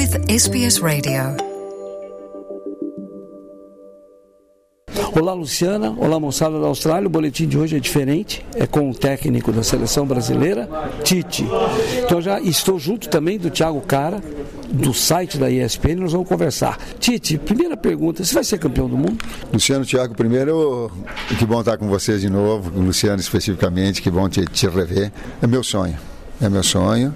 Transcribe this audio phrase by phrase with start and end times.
[0.00, 1.36] with SBS Radio.
[5.14, 5.94] Olá, Luciana.
[5.98, 7.06] Olá, moçada da Austrália.
[7.06, 8.42] O boletim de hoje é diferente.
[8.54, 10.66] É com o técnico da seleção brasileira,
[11.04, 11.46] Tite.
[12.02, 14.22] Então já estou junto também do Thiago Cara,
[14.70, 15.96] do site da ESPN.
[15.96, 16.78] Nós vamos conversar.
[16.98, 19.18] Tite, primeira pergunta: você vai ser campeão do mundo?
[19.52, 20.90] Luciano, Thiago, primeiro,
[21.38, 22.70] que bom estar com vocês de novo.
[22.70, 25.12] Com o Luciano especificamente, que bom te, te rever.
[25.42, 25.98] É meu sonho.
[26.40, 27.14] É meu sonho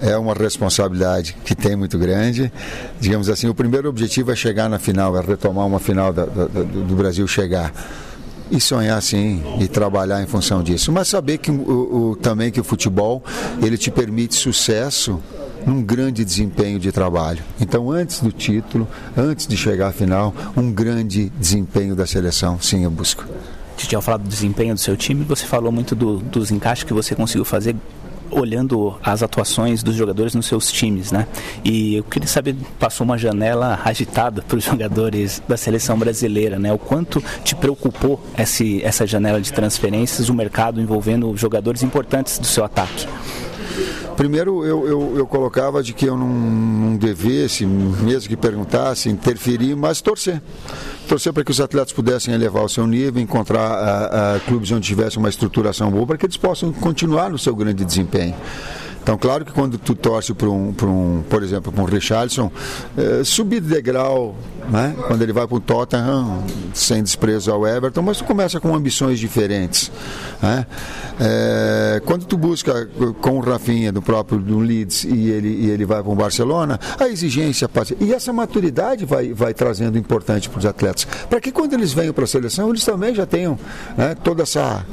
[0.00, 2.52] é uma responsabilidade que tem muito grande.
[2.98, 6.44] Digamos assim, o primeiro objetivo é chegar na final, é retomar uma final da, da,
[6.46, 7.72] do Brasil chegar.
[8.50, 10.90] E sonhar sim, e trabalhar em função disso.
[10.90, 13.22] Mas saber que o, o, também que o futebol
[13.62, 15.20] ele te permite sucesso
[15.64, 17.44] num grande desempenho de trabalho.
[17.60, 22.82] Então, antes do título, antes de chegar à final, um grande desempenho da seleção, sim,
[22.82, 23.24] eu busco.
[23.76, 27.14] Tinha falado do desempenho do seu time, você falou muito do, dos encaixes que você
[27.14, 27.76] conseguiu fazer
[28.30, 31.26] olhando as atuações dos jogadores nos seus times, né?
[31.64, 36.72] E eu queria saber, passou uma janela agitada para os jogadores da seleção brasileira, né?
[36.72, 42.46] O quanto te preocupou esse, essa janela de transferências, o mercado envolvendo jogadores importantes do
[42.46, 43.06] seu ataque?
[44.20, 49.74] Primeiro, eu, eu, eu, colocava de que eu não, não devesse, mesmo que perguntasse, interferir,
[49.74, 50.42] mas torcer
[51.08, 54.86] torcer para que os atletas pudessem elevar o seu nível, encontrar uh, uh, clubes onde
[54.86, 58.34] tivesse uma estruturação boa para que eles possam continuar no seu grande desempenho.
[59.02, 62.50] Então, claro que quando tu torce para um, um, por exemplo, para um Richardson,
[62.96, 64.36] é, subir de degrau,
[64.68, 64.94] né?
[65.06, 66.44] quando ele vai para o Tottenham,
[66.74, 69.90] sem desprezo ao Everton, mas tu começa com ambições diferentes.
[70.42, 70.66] Né?
[71.18, 72.88] É, quando tu busca
[73.20, 76.78] com o Rafinha do próprio do Leeds e ele, e ele vai para o Barcelona,
[76.98, 77.94] a exigência passa.
[78.00, 81.06] E essa maturidade vai, vai trazendo importante para os atletas.
[81.28, 83.58] Para que quando eles venham para a seleção, eles também já tenham
[83.96, 84.84] né, toda essa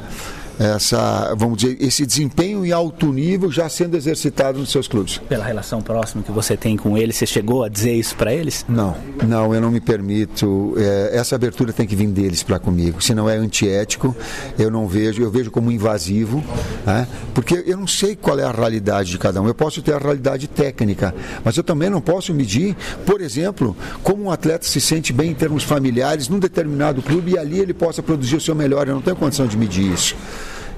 [0.58, 5.18] essa, vamos dizer, esse desempenho em alto nível já sendo exercitado nos seus clubes.
[5.28, 8.64] Pela relação próxima que você tem com eles, você chegou a dizer isso para eles?
[8.68, 10.74] Não, não, eu não me permito.
[10.76, 13.00] É, essa abertura tem que vir deles para comigo.
[13.02, 14.16] Se não é antiético,
[14.58, 16.42] eu não vejo, eu vejo como invasivo,
[16.84, 17.06] né?
[17.34, 19.46] porque eu não sei qual é a realidade de cada um.
[19.46, 24.24] Eu posso ter a realidade técnica, mas eu também não posso medir, por exemplo, como
[24.24, 28.02] um atleta se sente bem em termos familiares num determinado clube e ali ele possa
[28.02, 28.88] produzir o seu melhor.
[28.88, 30.16] Eu não tenho condição de medir isso.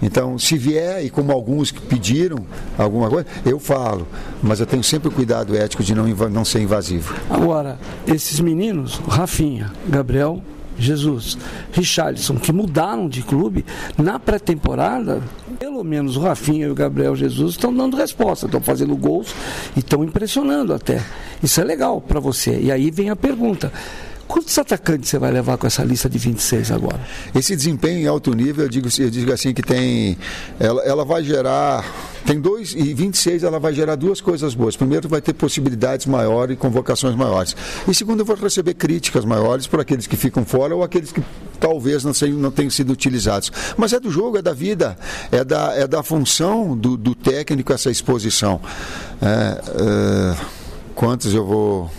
[0.03, 2.39] Então, se vier, e como alguns que pediram
[2.79, 4.07] alguma coisa, eu falo.
[4.43, 7.15] Mas eu tenho sempre o cuidado ético de não, não ser invasivo.
[7.29, 10.43] Agora, esses meninos, Rafinha, Gabriel,
[10.79, 11.37] Jesus,
[11.73, 13.65] Richardson, que mudaram de clube,
[13.99, 15.23] na pré-temporada,
[15.59, 19.35] pelo menos o Rafinha e o Gabriel Jesus estão dando resposta, estão fazendo gols
[19.77, 21.03] e estão impressionando até.
[21.43, 22.59] Isso é legal para você.
[22.59, 23.71] E aí vem a pergunta.
[24.31, 27.01] Quantos atacantes você vai levar com essa lista de 26 agora?
[27.35, 30.17] Esse desempenho em alto nível, eu digo, eu digo assim que tem.
[30.61, 31.85] Ela, ela vai gerar.
[32.25, 34.77] Tem dois, e 26 ela vai gerar duas coisas boas.
[34.77, 37.57] Primeiro, vai ter possibilidades maiores e convocações maiores.
[37.89, 41.25] E segundo, eu vou receber críticas maiores por aqueles que ficam fora ou aqueles que
[41.59, 43.51] talvez não, não tenham sido utilizados.
[43.77, 44.97] Mas é do jogo, é da vida,
[45.33, 48.61] é da, é da função do, do técnico essa exposição.
[49.21, 50.60] É, é,
[51.01, 51.91] quantos eu vou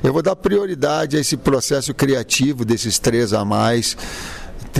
[0.00, 3.96] eu vou dar prioridade a esse processo criativo desses três a mais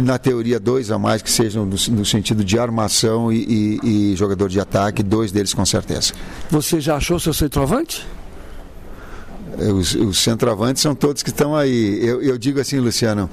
[0.00, 4.48] na teoria dois a mais que sejam no, sentido de armação e, e, e, jogador
[4.48, 6.12] de ataque, dois deles com certeza.
[6.50, 8.06] Você já achou seu centroavante?
[9.58, 11.98] Os, os centroavantes são todos que estão aí.
[12.00, 13.28] Eu, eu digo assim, Luciano,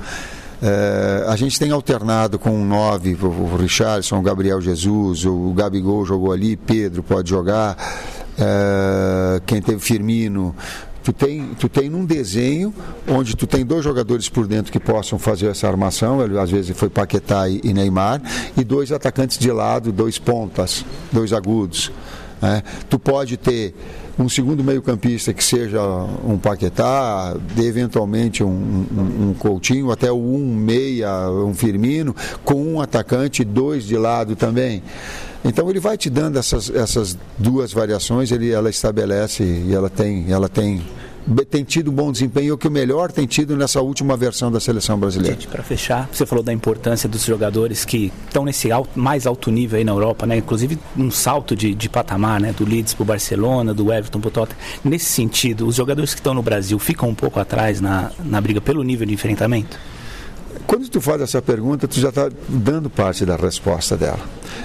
[0.59, 6.03] é, a gente tem alternado com um nove, o Richardson, o Gabriel Jesus, o Gabigol
[6.03, 7.77] jogou ali, Pedro pode jogar
[8.37, 10.55] é, quem teve Firmino.
[11.03, 12.73] Tu tem, tu tem num desenho
[13.07, 16.89] onde tu tem dois jogadores por dentro que possam fazer essa armação, às vezes foi
[16.89, 18.21] Paquetá e, e Neymar,
[18.57, 21.91] e dois atacantes de lado, dois pontas, dois agudos.
[22.41, 22.61] Né?
[22.89, 23.73] Tu pode ter
[24.19, 25.81] um segundo meio-campista que seja
[26.25, 33.44] um Paquetá, eventualmente um, um, um, Coutinho, até um meia, um Firmino, com um atacante
[33.44, 34.81] dois de lado também.
[35.45, 40.25] Então ele vai te dando essas, essas duas variações, ele, ela estabelece e ela tem,
[40.31, 40.81] ela tem
[41.50, 44.97] tem tido bom desempenho, o que o melhor tem tido nessa última versão da seleção
[44.97, 45.35] brasileira.
[45.35, 49.51] Gente, para fechar, você falou da importância dos jogadores que estão nesse alto, mais alto
[49.51, 50.38] nível aí na Europa, né?
[50.38, 52.53] Inclusive um salto de, de patamar, né?
[52.53, 54.59] Do Leeds para o Barcelona, do Everton para o Tottenham.
[54.83, 58.62] Nesse sentido, os jogadores que estão no Brasil ficam um pouco atrás na, na briga
[58.62, 59.77] pelo nível de enfrentamento?
[60.65, 64.19] Quando tu faz essa pergunta, tu já está dando parte da resposta dela.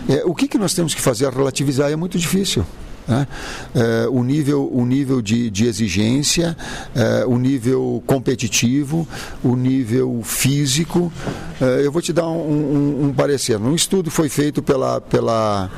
[0.08, 2.64] É, o que, que nós temos que fazer a relativizar é muito difícil.
[3.06, 3.26] Né?
[3.74, 6.56] É, o nível, o nível de, de exigência,
[6.94, 9.06] é, o nível competitivo,
[9.42, 11.12] o nível físico.
[11.60, 13.56] É, eu vou te dar um, um, um, parecer.
[13.58, 15.70] Um estudo foi feito pela, pela,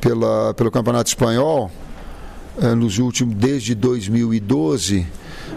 [0.00, 1.70] pela, pelo Campeonato Espanhol
[2.76, 5.06] nos últimos, desde 2012,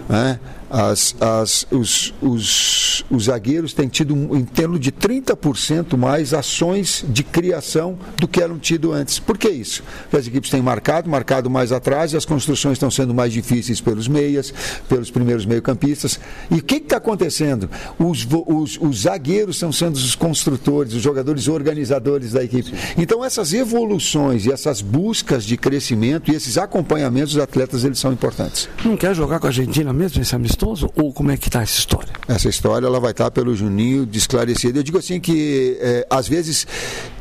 [0.08, 0.40] né,
[0.74, 7.24] as, as, os, os, os zagueiros têm tido, em torno de 30% mais ações de
[7.24, 9.20] criação do que eram tido antes.
[9.20, 9.84] Por que isso?
[10.02, 13.80] Porque as equipes têm marcado, marcado mais atrás e as construções estão sendo mais difíceis
[13.80, 14.52] pelos meias,
[14.90, 16.20] pelos primeiros meio-campistas.
[16.50, 17.70] E o que está acontecendo?
[18.00, 22.74] Os, os, os zagueiros estão sendo os construtores, os jogadores organizadores da equipe.
[22.98, 28.12] Então, essas evoluções e essas buscas de crescimento e esses acompanhamentos dos atletas, eles são
[28.12, 28.68] importantes.
[28.84, 30.63] Não quer jogar com a Argentina mesmo esse amistoso?
[30.96, 32.14] Ou como é que está essa história?
[32.28, 34.80] Essa história ela vai estar tá pelo Juninho de esclarecido.
[34.80, 36.66] Eu digo assim que é, às vezes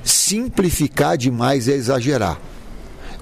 [0.05, 2.41] simplificar demais é exagerar.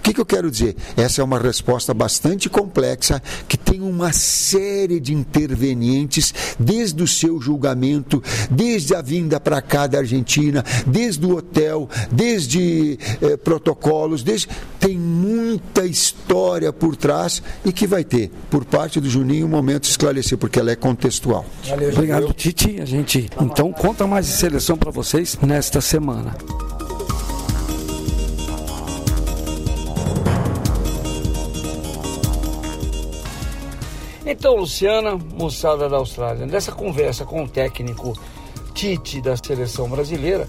[0.00, 0.74] O que, que, eu quero dizer?
[0.96, 7.38] Essa é uma resposta bastante complexa, que tem uma série de intervenientes, desde o seu
[7.38, 14.48] julgamento, desde a vinda para cá da Argentina, desde o hotel, desde eh, protocolos, desde...
[14.80, 19.82] tem muita história por trás e que vai ter, por parte do Juninho, um momento
[19.82, 21.44] de esclarecer, porque ela é contextual.
[21.68, 22.80] Valeu, Obrigado, Titi.
[22.80, 26.34] A gente então conta mais de seleção para vocês nesta semana.
[34.24, 38.12] Então, Luciana, moçada da Austrália, nessa conversa com o técnico
[38.74, 40.48] Tite da seleção brasileira,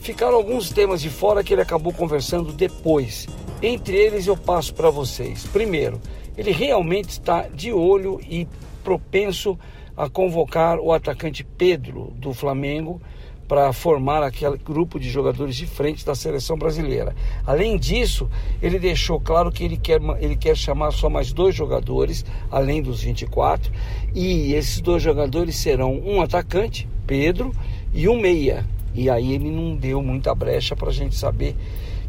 [0.00, 3.26] ficaram alguns temas de fora que ele acabou conversando depois.
[3.60, 5.44] Entre eles eu passo para vocês.
[5.52, 6.00] Primeiro,
[6.36, 8.46] ele realmente está de olho e
[8.84, 9.58] propenso
[9.96, 13.02] a convocar o atacante Pedro do Flamengo
[13.48, 17.16] para formar aquele grupo de jogadores de frente da seleção brasileira.
[17.46, 18.28] Além disso,
[18.62, 23.00] ele deixou claro que ele quer, ele quer chamar só mais dois jogadores, além dos
[23.00, 23.72] 24,
[24.14, 27.52] e esses dois jogadores serão um atacante, Pedro,
[27.94, 28.66] e um meia.
[28.94, 31.56] E aí ele não deu muita brecha para a gente saber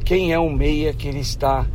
[0.03, 1.65] quem é o meia que ele está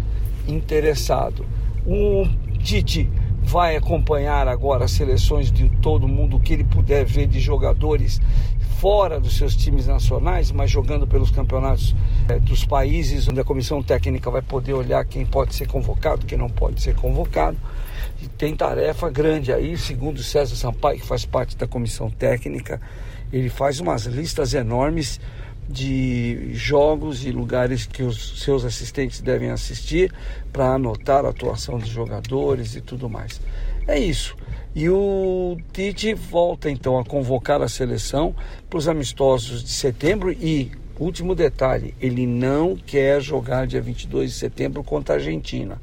[0.47, 1.47] interessado.
[1.87, 2.27] O
[2.63, 3.09] Tite
[3.45, 8.21] vai acompanhar agora as seleções de todo mundo que ele puder ver de jogadores
[8.79, 11.95] fora dos seus times nacionais, mas jogando pelos campeonatos
[12.29, 16.37] é, dos países onde a comissão técnica vai poder olhar quem pode ser convocado, quem
[16.37, 17.57] não pode ser convocado.
[18.23, 22.81] E tem tarefa grande aí, segundo César Sampaio, que faz parte da comissão técnica,
[23.33, 25.21] ele faz umas listas enormes
[25.69, 30.13] de jogos e lugares que os seus assistentes devem assistir
[30.53, 33.41] para anotar a atuação dos jogadores e tudo mais.
[33.87, 34.37] É isso.
[34.75, 38.35] E o Tite volta então a convocar a seleção
[38.69, 44.37] para os amistosos de setembro e, último detalhe, ele não quer jogar dia 22 de
[44.37, 45.81] setembro contra a Argentina.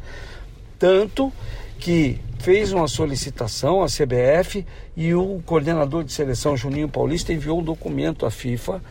[0.78, 1.32] Tanto
[1.80, 7.64] que fez uma solicitação à CBF e o coordenador de seleção Juninho Paulista enviou um
[7.64, 8.82] documento à FIFA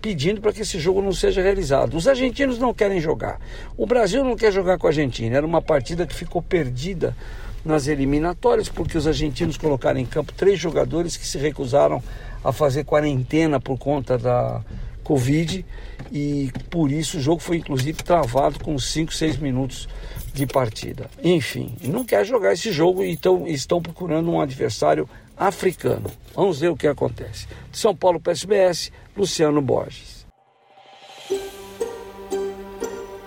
[0.00, 1.96] pedindo para que esse jogo não seja realizado.
[1.96, 3.40] Os argentinos não querem jogar.
[3.76, 5.36] O Brasil não quer jogar com a Argentina.
[5.36, 7.16] Era uma partida que ficou perdida
[7.64, 12.02] nas eliminatórias, porque os argentinos colocaram em campo três jogadores que se recusaram
[12.42, 14.62] a fazer quarentena por conta da
[15.04, 15.64] Covid
[16.12, 19.88] e por isso o jogo foi inclusive travado com 5, 6 minutos
[20.32, 21.10] de partida.
[21.22, 25.08] Enfim, não quer jogar esse jogo então estão procurando um adversário
[25.40, 26.10] africano.
[26.36, 27.48] Vamos ver o que acontece.
[27.72, 30.20] De São Paulo para SBS, Luciano Borges.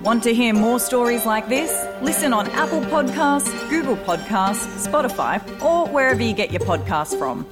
[0.02, 1.72] Want to hear more stories like this?
[2.02, 7.46] Listen on Apple Podcasts, Google Podcasts, Spotify, or wherever you get your podcasts from.